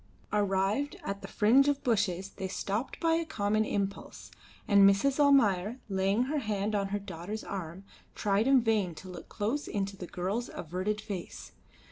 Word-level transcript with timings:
Arrived 0.33 0.95
at 1.03 1.21
the 1.21 1.27
fringe 1.27 1.67
of 1.67 1.83
bushes 1.83 2.31
they 2.31 2.47
stopped 2.47 2.99
by 2.99 3.13
a 3.13 3.23
common 3.23 3.63
impulse, 3.63 4.31
and 4.67 4.81
Mrs. 4.89 5.19
Almayer, 5.19 5.79
laying 5.89 6.23
her 6.23 6.39
hand 6.39 6.73
on 6.73 6.87
her 6.87 6.97
daughter's 6.97 7.43
arm, 7.43 7.83
tried 8.15 8.47
in 8.47 8.61
vain 8.63 8.95
to 8.95 9.07
look 9.09 9.29
close 9.29 9.67
into 9.67 9.95
the 9.95 10.07
girl's 10.07 10.49
averted 10.55 10.99
face. 10.99 11.51